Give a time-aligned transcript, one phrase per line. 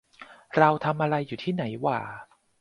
[0.57, 1.99] เราทำอะไรอยู่ที่ไหนหว่า